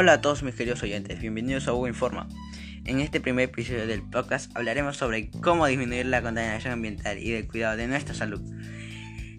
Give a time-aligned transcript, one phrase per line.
[0.00, 2.28] Hola a todos mis queridos oyentes, bienvenidos a Hugo Informa.
[2.84, 7.48] En este primer episodio del podcast hablaremos sobre cómo disminuir la contaminación ambiental y el
[7.48, 8.40] cuidado de nuestra salud.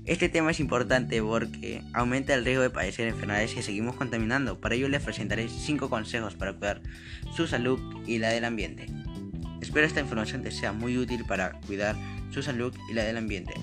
[0.03, 4.59] Este tema es importante porque aumenta el riesgo de padecer enfermedades si seguimos contaminando.
[4.59, 6.81] Para ello les presentaré 5 consejos para cuidar
[7.33, 8.87] su salud y la del ambiente.
[9.61, 11.95] Espero esta información te sea muy útil para cuidar
[12.31, 13.53] su salud y la del ambiente.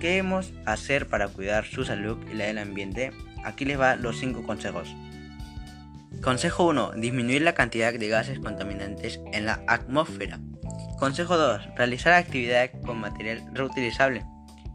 [0.00, 3.12] ¿Qué debemos hacer para cuidar su salud y la del ambiente?
[3.44, 4.92] Aquí les va los 5 consejos.
[6.22, 6.92] Consejo 1.
[6.96, 10.38] Disminuir la cantidad de gases contaminantes en la atmósfera.
[10.98, 11.76] Consejo 2.
[11.76, 14.26] Realizar actividad con material reutilizable.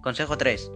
[0.02, 0.71] Consejo 3.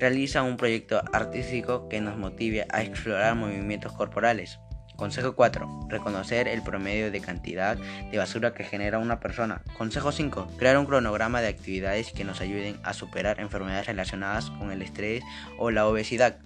[0.00, 4.58] Realiza un proyecto artístico que nos motive a explorar movimientos corporales.
[4.96, 5.86] Consejo 4.
[5.88, 9.62] Reconocer el promedio de cantidad de basura que genera una persona.
[9.78, 10.56] Consejo 5.
[10.58, 15.22] Crear un cronograma de actividades que nos ayuden a superar enfermedades relacionadas con el estrés
[15.56, 16.38] o la obesidad.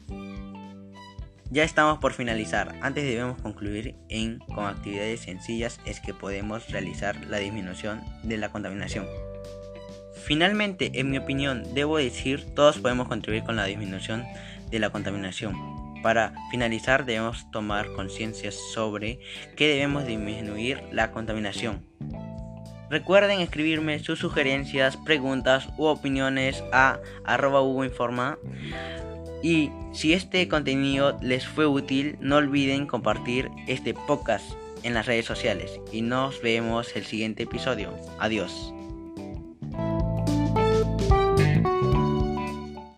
[1.51, 2.75] Ya estamos por finalizar.
[2.81, 8.51] Antes debemos concluir en con actividades sencillas es que podemos realizar la disminución de la
[8.51, 9.07] contaminación.
[10.25, 14.25] Finalmente, en mi opinión, debo decir, todos podemos contribuir con la disminución
[14.71, 15.55] de la contaminación.
[16.03, 19.21] Para finalizar, debemos tomar conciencia sobre
[19.57, 21.85] que debemos disminuir la contaminación.
[22.91, 28.39] Recuerden escribirme sus sugerencias, preguntas u opiniones a arroba Informa.
[29.45, 35.27] Y si este contenido les fue útil, no olviden compartir este podcast en las redes
[35.27, 35.81] sociales.
[35.93, 37.93] Y nos vemos el siguiente episodio.
[38.19, 38.74] Adiós.